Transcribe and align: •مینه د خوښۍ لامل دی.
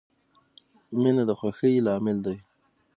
•مینه 1.01 1.23
د 1.29 1.31
خوښۍ 1.39 1.73
لامل 1.85 2.17
دی. 2.25 2.37